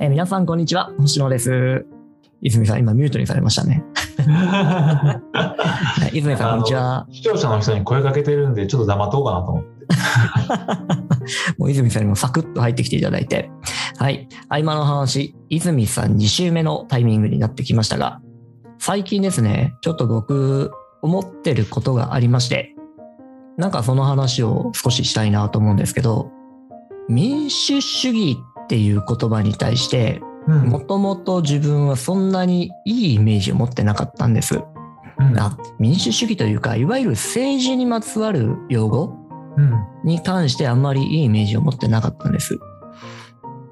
[0.00, 0.92] えー皆さん、こんにちは。
[0.98, 1.84] 星野です。
[2.40, 3.84] 泉さん、今ミュートにされましたね。
[4.28, 5.20] は
[6.12, 7.04] い泉さん、こんにちは。
[7.10, 9.68] 視聴者の人に声かけてるんで、ちょっと黙っとこうかなと思って。
[11.58, 13.50] もう泉さんにもサクッと入ってきていただいて。
[13.98, 14.28] はい。
[14.48, 18.20] 合間の話、泉さん2週目のタイミングになってきましたが、
[18.78, 20.70] 最近ですね、ちょっと僕、
[21.02, 22.76] 思ってることがありまして、
[23.56, 26.30] なんかその話を少ししたいなと思うんですけど、
[27.08, 30.68] 民主主義っていう言葉に対して、うん。
[30.68, 34.60] もともと自分はそんなにいいイメージを持ってなかったんです。
[35.18, 35.38] うん。
[35.38, 39.16] あ民主主義というか、いわゆる政治にまつわる用語
[39.56, 39.72] うん。
[40.04, 42.58] に関してあんまりいいイメージを持ってなかったんです。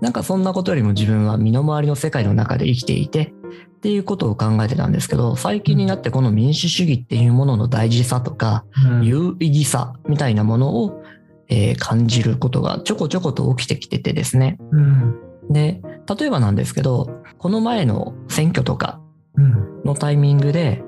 [0.00, 3.34] なんかそんなことよりも自分は身の回りの世界の中で生きていて
[3.76, 9.04] っていうことを考えてたんですけど、最近になってこの民主主義っていうものの大事さとか、うん。
[9.04, 11.02] 有意義さみたいなものを、
[11.48, 14.58] えー感じることがちょこちょこと起きてきててですね。
[14.72, 15.14] うん。
[15.50, 15.80] で、
[16.18, 19.00] 例えばなんですけど、この前の選挙とか
[19.36, 19.82] うん。
[19.84, 20.82] のタイミングで、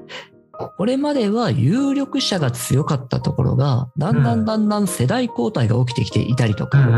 [0.77, 6.97] これまでは有力者が強かったところが、だんだんだんだん世代交代が起きてきていたりとか、うんう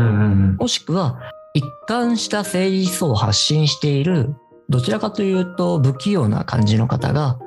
[0.53, 1.19] んもしくは
[1.53, 4.33] 一貫した政治思想を発信している、
[4.69, 7.37] どちらかというと不器用な感じの方が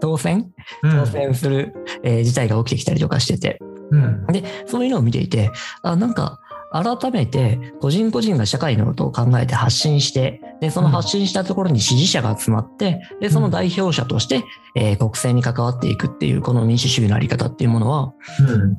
[0.00, 0.50] 当選？
[0.82, 0.90] うん。
[0.92, 3.58] 当選する、えー事態が起きてきたりとかしてて、
[3.90, 4.26] うん。
[4.26, 5.50] で、そういうのを見ていて、
[5.82, 18.78] あ、なんか、改めて個人個人が社会のことを考えて発信して、で、その発信したところに支持者が集まって、で、その代表者として、えー国政に関わっていくっていう、この民主主義のあり方っていうものは、うん。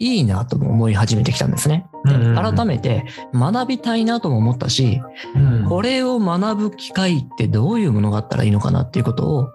[0.00, 1.86] いいなとも思い始めてきたんですね。
[2.04, 5.00] で改めて学びたいなとも思ったし、
[5.34, 5.64] うん。
[5.68, 9.48] これを学ぶ機会ってどういうものがあったらいいのかなっていうことを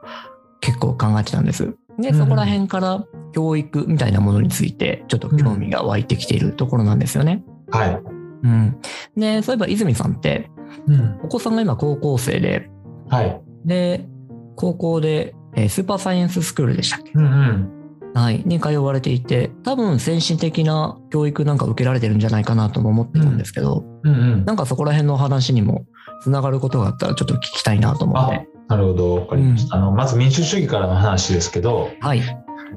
[0.61, 1.75] 結構考えてたんです。
[2.00, 7.44] で、うんそこら辺から教育みたいなものについてちょっと興味が湧いてきているところなんですよね。
[7.69, 8.02] はい。
[8.44, 8.78] うん。
[9.16, 10.50] で、そういえば泉さんって、
[10.88, 12.70] うんお子さんが今高校生で、
[13.09, 13.42] はい。
[13.66, 14.08] で、
[14.55, 17.11] 高校で、えースーパーサイエンススクールでしたっけ？
[17.15, 17.71] うんうん
[18.15, 18.42] はい。
[18.43, 25.86] に通われていて、多分先進的な教育なんか受けられてるんじゃないかなとも思ってたんですけど、うんうんなんかそこら辺のお話にも
[26.23, 28.48] つながることがあったらちょっと聞きたいなと思っあて。
[28.69, 29.75] なるほど、わかりました。
[29.75, 32.21] あのまず民主主義からの話ですけど、はい。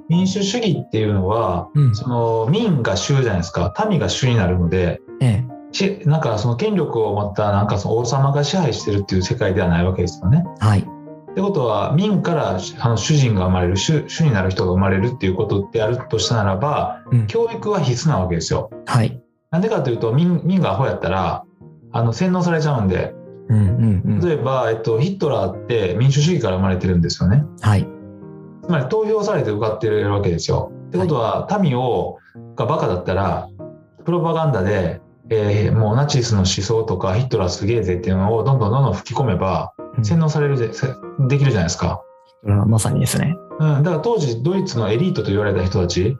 [0.08, 1.94] 民主主義っていうのは、うん。
[1.94, 5.52] その民が主じゃないですか、民が主になるので、ええ。
[5.72, 10.44] しなんかその権力を持ったなんかその王様が支配してるっていう世界ではないわけですよね。
[10.60, 10.80] はい。
[10.80, 17.26] ってことは民からあの主人が生まれる主主になる人が生まれるっていうことであるとしたならばうん。
[17.26, 18.70] 教育は必須なわけですよ。
[18.86, 19.20] はい。
[19.50, 21.44] なんでかというと民民がアホやったら
[21.92, 23.14] あの洗脳されちゃうんで
[23.48, 24.20] うんうんうん。
[24.20, 27.44] 例えば、えっと、ヒトラーって民主主義から生まれてるんですよね。
[27.60, 27.86] はい。
[28.64, 30.72] つまり投票されて受かってるわけですよ。
[30.88, 32.18] ってことは民を
[32.54, 33.48] がバカだったら
[34.04, 35.00] プロパガンダで、
[35.30, 40.88] えーもうナチスの思想とかヒトラーすげえぜっていうのをどんどんどんどん吹き込めばうん洗脳されるぜせ
[41.28, 42.02] できるじゃないですか。
[42.44, 43.36] うんまさにですね。
[43.58, 46.16] うん、だから当時ドイツのエリートと言われた人たち、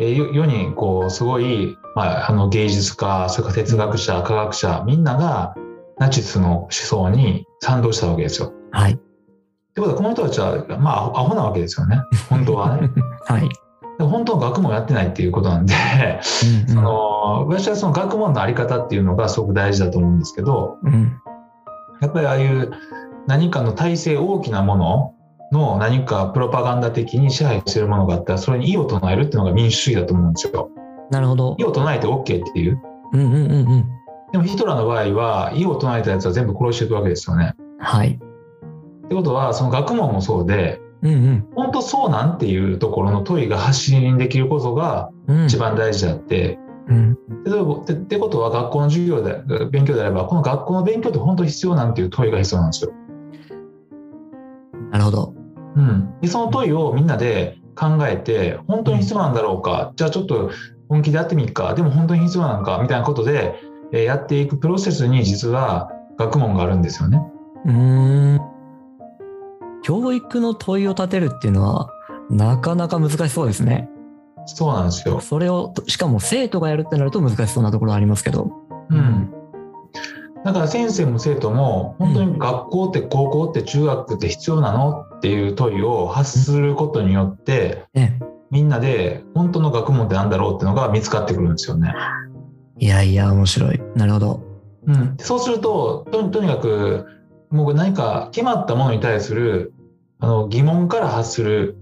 [0.00, 5.54] えー世世にこうすごい、まあ、あの芸術家それから哲学者科学者みんなが
[5.98, 8.52] ナチスの思想に賛同したわけですよ。
[8.70, 8.92] はい。
[8.92, 12.90] ってことはこの人たちは、まあ、アホなわけですよね本当はね。
[13.26, 13.48] はい。
[13.98, 15.74] 本当は学問やってないっていうことなんで
[16.68, 20.92] うんその私はその学問のあり方っていうのがすごく大事だと思うんですけどうん。
[20.92, 21.12] うん。
[22.00, 22.70] やっぱりああいう
[23.26, 25.14] 何かの体制大きなもの
[25.52, 30.70] の何かプロパガンダ的に支配しているものがあったらそれに異を唱えるっていうのが民主主義だと思うんですよ。
[31.10, 31.64] なるほど異。
[31.64, 32.80] を唱えて OK っていう。
[33.12, 33.97] うんうんうんうん。
[34.32, 37.54] でもヒトラーの場合は異を唱えたやつは全部殺していくわけですよね。
[37.78, 38.20] はい。
[39.06, 45.36] ってことはその学問もそうでうん本当そうなんっていうところの問いが発信できることがうん。
[45.38, 45.46] うん。
[45.46, 46.58] 一番大事であって、
[46.88, 47.18] うん。
[47.44, 52.92] 例えばってことは学校の授業で勉強であればこの学校の勉強って本当に必要なんていう問いが必要なんですよ。
[54.90, 55.34] なるほど。
[55.76, 60.50] うん、でその問いをみんなで考えて本当に必要なんだろうか、じゃあちょっと
[60.88, 61.74] 本気でやってみっか？
[61.74, 62.80] でも本当に必要なのか？
[62.82, 67.22] みたいなことで、えーやっていくプロセスに実は学問があるんですよね。
[67.64, 68.40] うーん。
[69.82, 71.90] 教育の問いを立てるっていうのは、
[72.30, 73.88] なかなか難しそうですね。
[74.46, 75.20] そうなんですよ。
[75.20, 78.50] それを、しかも生徒がやるってなると難しそうなところありますけど。
[78.90, 79.30] うん、
[80.44, 88.18] だから先生も生徒も本当に学校って高校って中学って必要なのっていう問いを発することによってね。
[88.50, 91.92] みんなで本当の学問って何だろうっていうのが見つかってくるんですよね。
[92.78, 93.80] いやいや、面白い。
[93.94, 94.48] なるほど。
[94.86, 97.06] うん、そうするととにとにかく
[97.50, 99.74] もう何か決まったものに対する
[100.18, 101.76] あの疑問から発する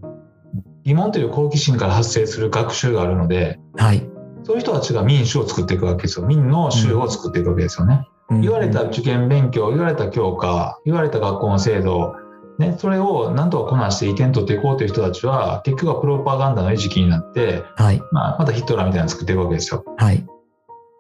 [0.85, 4.09] 疑問という好奇心から発生する学習があるのではい。
[4.43, 7.95] そういう人たちが民主を作っていくわけですよ民の州を作っていくわけですよね。
[7.95, 12.17] うん言われた受験勉強、言われた教科、言われた学校の制度、
[12.59, 18.03] ね、それをなんとかこなして意見取っていこうという人たちは、結局はプロパガンダの餌食になって、はい。
[18.11, 19.85] まあ、またヒトラーみたいなの作っていくわけですよ。
[19.97, 20.27] はい。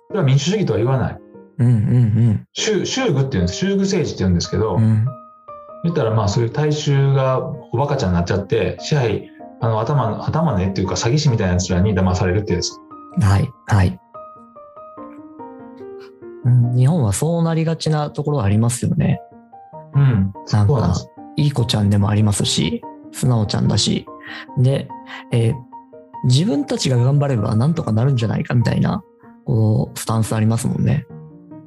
[0.08, 1.19] それは民主主義とは言わない。
[1.58, 3.58] うんうん宗宗具っていうんです。
[3.58, 4.82] 宗具政治って言うんですけど、うん。
[4.82, 5.06] うん。
[5.85, 9.31] 言ったらまあそういう大衆がおバカちゃんになっちゃって、支配、
[9.61, 12.73] あの頭の、頭ねっていうか詐欺師みたいな奴らに騙されるっていうやつ。
[13.25, 13.50] はい。
[13.67, 14.00] はい。
[16.44, 19.20] うん日本はそうなりがちなところありますよね。
[19.94, 20.32] うん。
[20.53, 20.94] なんか
[21.37, 22.82] いい子ちゃんでもありますし、
[23.12, 24.06] 素直ちゃんだし。
[24.58, 24.88] で、
[25.32, 25.55] えー
[26.25, 29.03] 自分たちが頑張ればなんとかなるんじゃないかみたいな、
[29.46, 31.06] こう、スタンスありますもんね。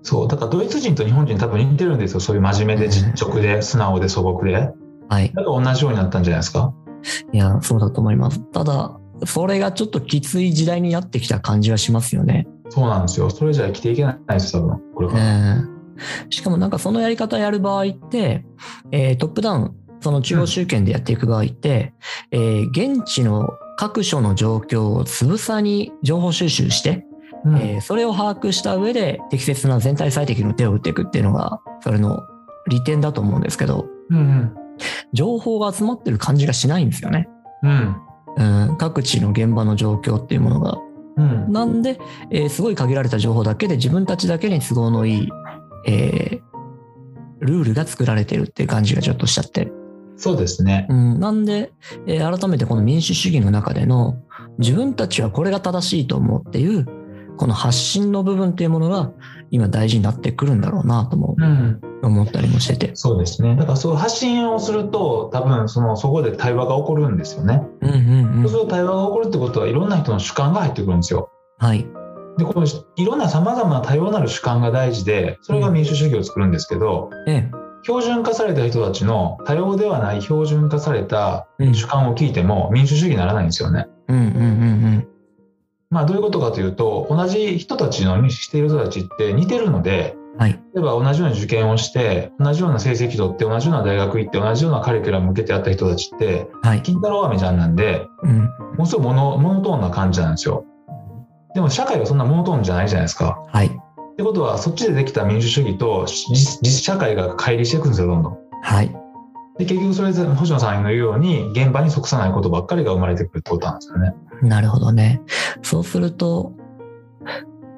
[0.03, 0.27] そう。
[0.27, 2.19] だからドイツ人と日本人多分似てるんですよ。
[2.19, 4.51] そういう真面目で実直で素直で素朴で。
[4.51, 4.73] だ
[5.09, 5.31] はい。
[5.31, 6.73] から同じようになったんじゃないですか？
[7.33, 8.39] いや、そうだと思います。
[8.51, 12.47] ただ、それがちょっときつい時代になってきた感じはしますよね。
[12.69, 13.29] そうなんですよ。
[13.29, 14.81] それじゃ生きていけないですよ、多分。
[14.95, 15.23] これえから。
[15.63, 15.67] ー
[16.29, 18.45] しかもなんかそのやり方やる場合って、
[18.91, 21.93] えートップダウン、その中央集権でやっていく場合って、
[22.31, 27.05] えー現地の各所の状況をつぶさに情報収集して、
[27.45, 32.21] うんえーそれを把握した上で適切な全体最適の手を打っていくっていうのが、それの
[32.67, 34.55] 利点だと思うんですけど、うん
[35.13, 37.27] 情報が集まってる感じがしないんですよね。
[37.63, 37.95] うん。
[38.37, 38.69] うん。
[38.69, 40.77] うん、各地の現場の状況っていうものが。
[41.17, 41.51] うん。
[41.51, 41.99] なんで、
[42.31, 45.29] えーすごい限られた情報だけで自分たちだけに都合のいい、
[45.87, 46.49] えー
[47.41, 49.71] ルールが作られてるっていう感じがちょっとしちゃって。
[50.17, 50.87] そうですね。
[50.89, 51.71] うん、なんで、
[52.05, 54.17] えー改めてこの民主主義の中での
[54.57, 56.85] 自分たちはこれが正しいと思うっていう、
[57.39, 59.11] この発信の部分っていうものが
[59.49, 61.79] 今大事になってくるんだろうなともうん。
[62.01, 62.91] 思ったりもしてて。
[62.95, 63.55] そうですね。
[63.55, 67.61] だからそう発信をすると、多分そのそこで対話が起こるんですよね。
[67.81, 68.41] うんうんうん。
[68.43, 71.29] そうすると対話が起こるってことはいろんな人の主観が入ってくるんですよ。
[71.59, 71.87] はい。
[72.37, 77.49] で、このいろんな様々な多様なる主観が大事で、それが民主主義を作るんですけど、え
[77.83, 81.67] 標準化された人たちの多様ではない標準化されたえ。
[81.67, 81.73] うん。
[81.73, 83.87] 主観を聞いても民主主義にならないんですよね。
[84.09, 85.07] うんうんうん
[85.91, 90.39] まあどういうことかというと、同じ人たちのしている人たちって似てるので、うん。
[90.39, 90.51] はい。
[90.51, 96.83] 例えば同じような受験をして、同じような成績取って、同じような大学行って、同じようなカリキュラム受けてやった人たちって、はい。
[96.83, 98.39] 金太郎飴ちゃんなんで、うん。
[98.41, 100.63] ものすごいモノモノトーンな感じなんですよ。
[101.55, 103.43] でも社会はそんなモノトーンじゃないじゃないですか。
[103.47, 103.67] はい。
[103.67, 103.71] っ
[104.15, 108.37] てことは、そっちでできた民主主義と実実社会が乖離していくんですよ、どんどん。
[108.61, 108.98] はい。
[109.59, 114.13] で、結局それで星野さんの言うように、現場に即さないことばっかりが生まれてくるってことなんですよね。
[114.41, 115.21] なるほどね。
[115.61, 116.53] そうすると、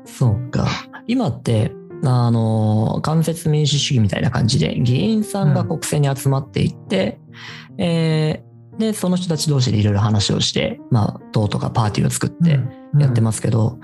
[0.06, 0.68] そうか。
[1.08, 1.74] 今って、
[2.04, 7.20] あの、間接民主主義みたいな感じで、議員さんが国政に集まっていって、
[7.78, 12.60] えーで、その人たち同士でいろいろ話をして、まあ、党とかパーティーを作って
[12.98, 13.22] やってす。
[13.22, 13.80] ますけど、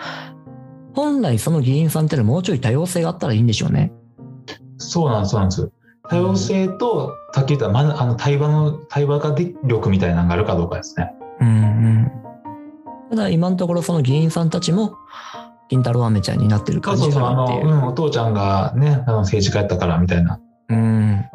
[0.94, 3.92] 本来その議員さんってのはもうちょい多様性があったらいいんでしょうね。
[4.78, 5.72] そうなんです、そうなんです。
[6.10, 11.14] 多様性と、さっき言った、ま、あの対話の、対話がで力みたいなのがあるかどうかですね。
[11.42, 12.12] うんうん。
[13.10, 14.96] ただ今のところその議員さんたちも、
[15.70, 17.66] 金太郎飴ちゃんになってる感じそうそうそう、あの、う。
[17.66, 20.40] ん、お父ちゃんがね、あの政治家やったからみたいな、
[20.70, 21.26] うん。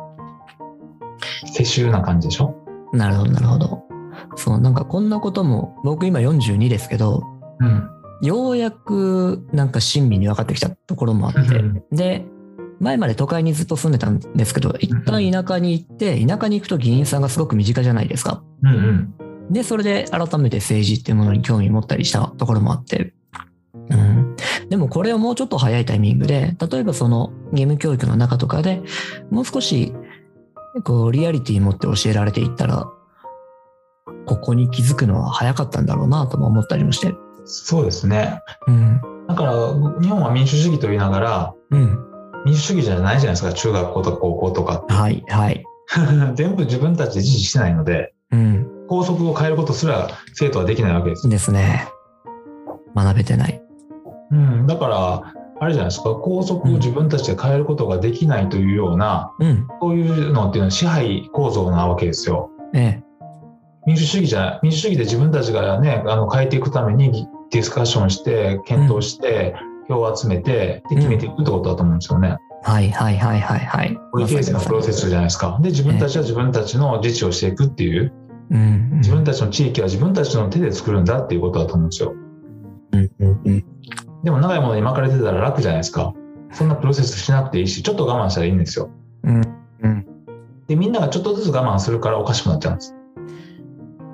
[1.47, 2.55] 世襲な感じでしょ？
[2.93, 3.83] なるほど、なるほど。
[4.37, 7.23] そう、なんかこんなことも、僕今42ですけど、
[7.61, 7.89] うん。
[8.23, 12.25] ようやくなんか親身に分かってきたところもあって、うんで、
[12.83, 18.43] 前まで都会にずっと住んでたんですけど、一旦田舎に行って、田舎に行くと議員さんがすごく身近じゃないですか。
[18.63, 18.77] うんう
[19.51, 19.53] ん。
[19.53, 23.15] で、それで改めて政治っていうものに興味持ったりしたところもあって、
[23.91, 24.37] うん、
[24.69, 28.83] でもこれをもうちょっと早いタイミングで、例えばその義務教育の中とかで
[29.31, 29.95] もう少し
[30.85, 32.91] こうリアリティ持って教えられていったら、
[34.27, 37.15] ここに気づくのは早かったんだろうなとも思ったりもして。
[37.45, 38.41] そうですね。
[38.67, 39.01] うん。
[39.29, 39.53] だから、
[40.01, 42.12] 日本は民主主義と言いながら、うん。
[42.45, 44.85] 民主主義じゃないじゃないですか、中学校とか高校とか。
[44.89, 45.65] はい、はい。
[46.35, 48.67] 全部自分たちで自治してないので、うん。
[48.89, 51.29] 校則を変えることすら生徒はできないわけです。
[51.29, 51.89] ですね。
[52.95, 53.63] 学べてない。
[54.31, 59.67] うん、だから、あれじゃないですか、校則を自分たちで変えることができないというような、うん。
[59.81, 62.51] そういうのっていうのは支配構造なわけですよ。
[62.75, 63.03] ええ。
[63.87, 72.39] 民主主義じゃ、民主主義で自分たちがね、あの変えていくためにディスカッションして、検討して、票を集めて、で決めていくってことだと思うんですよね。
[72.65, 73.95] はい、はい、はい、はい、はい。
[73.95, 75.59] こういう形成のプロセスじゃないですか。
[75.61, 78.13] で、自分たちは自分たちの自治をしていくっていう、
[78.51, 78.59] うん。
[78.59, 82.15] うん自分たちの地域は自分たちの手で作るんだっていうことだと思うんですよ。
[82.93, 83.65] うん、うん、うん。
[84.23, 86.15] でも長いものに巻かれてたら楽じゃないですか。
[86.53, 88.91] そんなプロセスしなくていいし、ちょっと我慢したらいいんですよ。
[89.25, 89.43] うん、
[89.83, 90.07] うん。
[90.69, 92.95] で、みんながちょっとずつ我慢するからおかしくなっちゃうんです。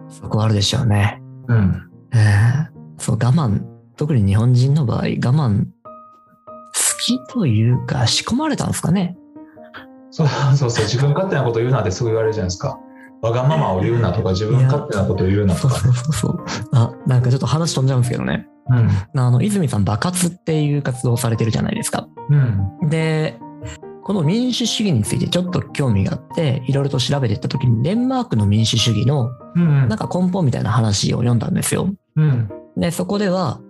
[0.09, 1.21] そこあるでしょうね。
[1.49, 1.91] うん。
[2.15, 3.63] ええそう、我慢。
[3.99, 5.71] 特に日本人の場合、我慢好
[7.01, 9.17] 死というか仕込まれたんですかね？
[10.11, 12.79] そうそうそう、自分勝手なこと言うなってすぐ言われるじゃないですか。
[13.21, 15.75] わがままを言うなとか、自分勝手なことを言うなとか。
[15.75, 16.45] そうそうそう。
[16.73, 18.47] あ、なんかちょっと話飛んじゃうんですけどね。
[18.71, 19.21] うん。
[19.21, 22.07] あの、泉さん、爆発っていう活動をされてるじゃないですか。
[22.31, 22.37] う
[22.87, 22.89] ん。
[22.89, 23.39] で、
[24.05, 29.89] この民主主義についてちょっと興味があって、いろいろと調べていった時に、デンマークの民主主義のうん。
[29.89, 31.93] なんか根本みたいな話を読んだんですよ。
[32.17, 32.49] うん。
[32.77, 33.61] で、そこでは、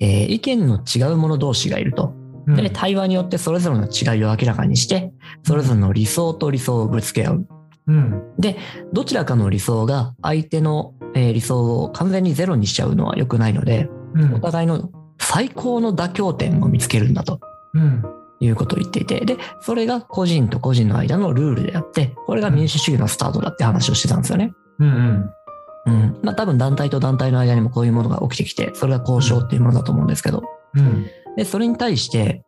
[0.00, 2.14] えー意見の違う者同士がいると。
[2.46, 2.56] うん。
[2.56, 5.12] で、対話によってそれぞれの違いを明らかにして、
[5.42, 7.46] それぞれの理想と理想をぶつけ合う。
[7.88, 8.22] うん。
[8.92, 14.40] どちらかの理想が相手の、えー理想を完全にゼロにしちゃうのは良くないので、うんお。
[14.40, 17.40] 互いの最高の妥協点を見つけるんだと
[17.74, 18.02] うん。
[18.40, 24.52] いうことを言っていて、で、それが個人と個人の間のルールであって、これが民主主義のスタートだって話をしてたんですよね。
[24.78, 24.88] うん。
[24.88, 25.30] うん。
[26.22, 30.42] まあ多分団体と団体の間にもこういうものが起きてきて、それが交渉っていうものだと思うんですけど、
[30.74, 31.06] うん。
[31.36, 32.44] で、それに対して、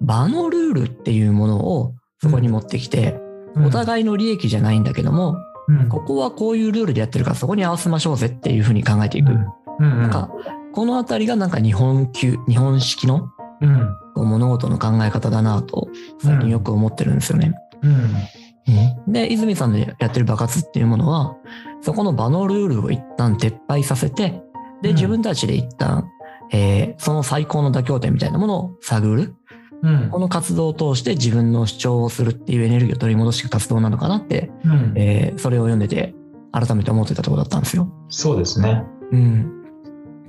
[0.00, 3.20] 場のルールっていうものをそこに持ってきて、
[3.54, 3.66] うん。
[3.66, 5.36] お互いの利益じゃないんだけども、
[5.68, 5.88] うん。
[5.88, 9.32] ここはこういうルールでやってるからそこに合わせましょうぜっていうふうに考えていく。
[9.32, 9.46] うん。
[9.78, 10.02] うん。
[10.02, 10.30] なんか、
[10.72, 13.28] このあたりがなんか日本級、日本式の
[14.14, 15.88] 物事の考え方だなと
[16.18, 17.52] 最近よく思ってるんですよね。
[17.82, 19.12] うん。
[19.12, 21.36] で、泉さんのやってる爆発っていうものは、
[21.82, 24.42] そこの場のルールを一旦撤廃させて、
[24.80, 26.10] で、うん自分たちで一旦、
[26.52, 29.34] えーその最高の妥協点みたいなものを探る。
[29.82, 30.20] うんこ。
[30.20, 34.92] の活動を通して自分の主張をするっていうエネルギーを取り戻していく活動なのかなって、うん。
[34.96, 36.14] えーそれを読んでて
[36.52, 37.92] 改めて思ってたところだったんですよ。
[38.08, 38.84] そうですね。
[39.10, 39.62] うん。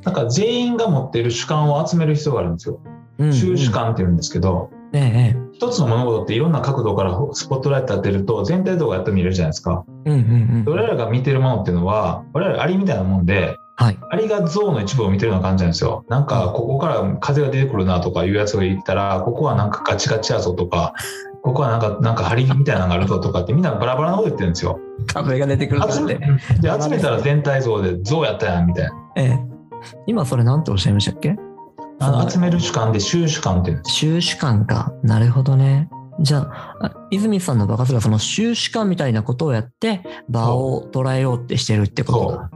[0.04, 2.80] なんか全員が持っている主観を集める必要があるんですよ。
[3.20, 9.86] うん収主観って言うんですけど、ええ一つの物事っていろんな角度からスポットライト当てると全体像がやっと見えるじゃないですか。
[10.06, 10.74] ええうんうんうん。
[10.74, 13.98] 俺らが見てるものっていうのは、我々アリみたいなもんで、はい。
[14.12, 16.06] アリが象の一部を見てるような感じなんですよ。
[16.10, 20.94] なんか、ここから風が出てくるなとかいうやつが言ったら、ここはなんかガチガチやぞとか、
[21.44, 24.80] ここはなんか、なんか針みたいなのがあるぞとかってみんなバラバラなこと言ってるんですよ。
[25.12, 26.26] 壁が出てくる集めって。
[26.62, 28.92] で集めたら全体像で象やったやんみたいな。
[29.16, 29.40] ええ
[30.06, 31.36] 今それなんておっしゃいましたっけ？
[32.06, 33.96] あの集める主観で収主観って言うんです。
[33.96, 34.94] 収主観か。
[35.04, 35.90] なるほどね。
[36.20, 42.52] じゃあ、あ泉さんの爆発がその収主観みたいなことをやって、場を捉えようってしてるってことだ。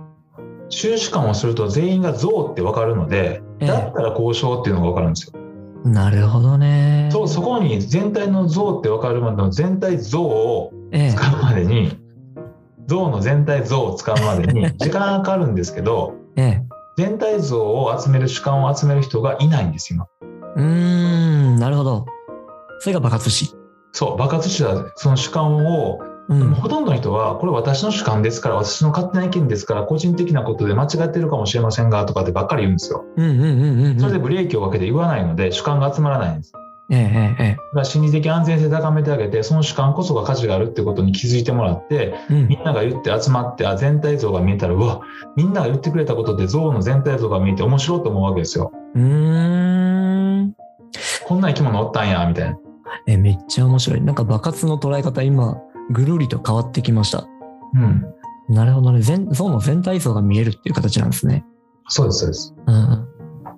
[0.70, 5.34] 収主観をすると全員が象って分かるので、ええだったら交渉っていうのが分かるんですよ。
[5.86, 7.10] なるほどね。
[7.12, 11.98] そうそこに全体の像って分かるまでの全体像をええ使うまでに
[12.88, 16.67] 像の全体像を使うまでに時間がかかるんですけど ええ。
[16.98, 20.10] 全体像を集める主観を集める人がいないんですよ
[20.56, 22.08] うーん、なるほど。
[22.80, 23.54] それが爆発し。
[23.94, 26.54] そう爆発したその主観を、うん。
[26.56, 33.06] ほとんどの人はこれ私の主観ですから私の勝手な意見ですから個人的なことで間違ってるかもしれませんがとかってばっかり言うんですよ。
[33.16, 36.52] それでブレーキをかけて言わないので主観が集まらないんです
[36.90, 42.34] ええええ心理的安全性高めてあげてその主観こそが価値があるってことに気づいてもらってえ。
[42.34, 45.02] うんみんなが言って集まって、あ、全体像が見えたら、うわ、
[45.36, 48.72] みんなが言ってくれたことで像の全体像が見えて面白いと思うわけですよ。
[48.96, 50.54] うーん。
[51.26, 52.58] こんな生き物おったんや、みたいな。
[53.06, 54.02] え、めっちゃ面白い。
[54.02, 55.58] なんか爆発の捉え方今、
[55.92, 57.26] ぐるりと変わってきました。
[57.76, 58.06] うん。
[58.50, 59.02] なるほどね。
[59.02, 61.46] 全、像の全体像が見えるっていう形なんですね。
[61.90, 62.56] そうです、そうです。
[62.66, 63.08] うん。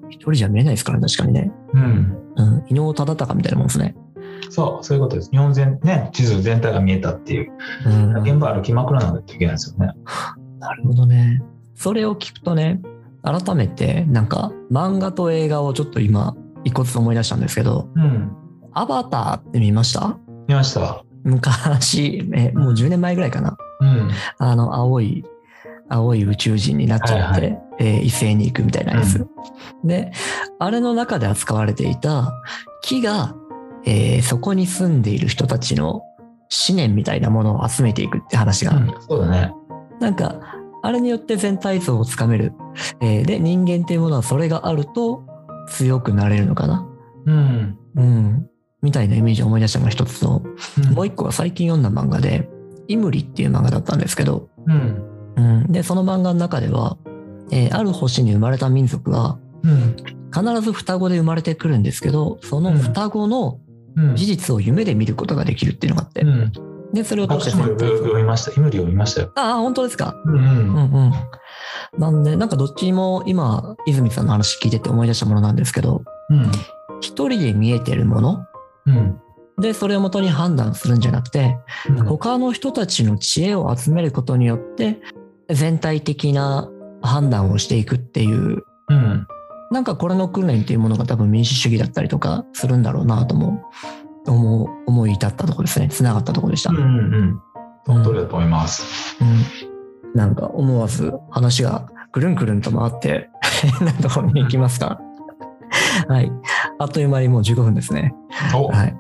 [0.10, 1.52] 一人じゃ見えないですからね、確かにね。
[1.74, 2.18] うん。
[2.36, 2.64] うん。
[2.68, 3.96] 伊能忠敬みたいなもんですね。
[4.50, 5.30] そう、そういうことです。
[5.32, 7.52] 日本全、ね、地図全体が見えたっていう。
[7.86, 8.22] うん。
[8.24, 9.94] 現場歩きまくらないといけないですよね。
[10.60, 11.42] なるほどね。
[11.76, 12.82] それを聞くとね、
[13.24, 18.32] 改めて、なんか、漫画と映画をちょっと今、一個ずつ思い出したんですけど、うん。
[18.74, 20.18] アバターって見ました？
[20.48, 21.04] 見ました。
[21.24, 23.58] 昔、え、もう10年前ぐらいかな。
[23.82, 24.10] うん。
[24.40, 25.24] あの、青い、
[25.90, 29.28] 青い宇宙人になっちゃって、はいはえー一斉に行くみたいなやつ。
[29.84, 30.12] で、
[30.60, 32.34] あれの中で扱われていた
[32.82, 33.36] 木が、
[33.86, 36.02] えーそこに住んでいる人たちの
[36.68, 39.54] 思念みたいなものを集めていくって話が、うん、そうだね。
[40.00, 40.40] なんか、
[40.82, 42.54] あれによって全体像をつかめる。
[43.02, 45.24] えーで、人間っていうものはそれがあると
[45.70, 46.88] 強くなれるのかな。
[47.26, 47.78] うん。
[47.96, 48.50] うん。
[48.82, 50.42] みたいなイメージを思い出したのが一つと、
[50.78, 52.50] うんもう一個は最近読んだ漫画で、
[52.88, 55.04] イムリっていう漫画だったんですけど、うん。
[55.40, 56.98] うん、で、その漫画の中では、
[57.52, 59.96] えーある星に生まれた民族は、うん。
[60.32, 63.60] 必ず双子で生まれてくるんですけど、その双子の
[63.96, 64.16] うん。
[64.16, 66.52] 事実を夢で見ることができるっていうのがあって、うん。
[66.94, 68.52] で、それを通して読みました。
[68.52, 69.32] 読みましたよ。
[69.36, 70.16] ああ、本当ですか。
[70.26, 70.36] うん。
[70.36, 71.14] うんうん。
[71.98, 76.52] なんで、なんかどっちも今、泉さんの話聞いてて思い出したものなんですけど、うん。
[77.02, 78.46] 一人で見えてるもの
[78.86, 79.20] うん。
[79.60, 81.58] で、それをもとに判断するんじゃなくて、
[81.90, 82.06] うん。
[82.06, 85.00] 他の人たちの知恵を集めることによって、
[85.50, 86.70] 全体的な
[87.02, 89.28] 判断をしていくっていううん。
[89.72, 93.64] なんかこれの訓練っていうものが多分民主主義だったりとかするんだろうなとも
[94.26, 95.90] 思う思い至ったところですね。
[95.90, 96.72] つながったところでした。
[96.72, 97.42] うんうんうん。
[97.86, 99.18] その通りだと思います。
[99.22, 99.24] う
[100.08, 103.30] ん、なんか思わず話がくるんくるんと回って
[103.80, 105.00] 変 なところに行きますか。
[106.08, 106.32] はい。
[106.80, 108.16] あっという間にもう15分ですね。
[108.56, 108.96] おはい。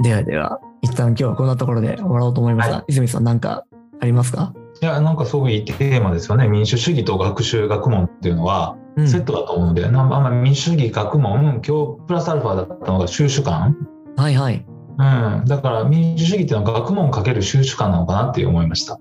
[0.00, 3.64] ではでは、一旦今日はこんなところで終わろうと思いますが、は泉さんなんか
[4.00, 4.52] ありますか？
[4.84, 6.46] いや、なんかすごくいいテーマですよね。
[6.46, 13.74] 民主主義と学習学問っていうのはうんセットだと思うので、なんかあんまり民主主義学問、今日プラスアルファだったのが収集感。
[14.18, 14.66] はいはい。
[14.98, 15.44] うん。
[15.46, 18.98] だから民主主義っていうのは学問かける収集感なのかなって思いました。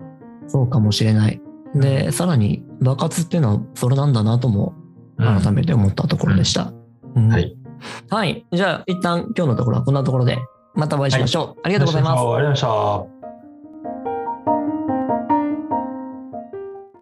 [0.48, 1.42] そうかもしれない。
[1.75, 4.74] で、さらに爆発っていうのはそれなんだなとも
[5.18, 6.72] うん改めて思ったところでした。
[7.16, 7.58] うんはい。
[8.10, 8.46] はい。
[8.54, 10.38] じゃあ一旦今日のところはこんなところで
[10.75, 11.60] またお会いしましょう。
[11.63, 12.12] ありがとうございます。
[12.12, 13.12] ありがとうございました。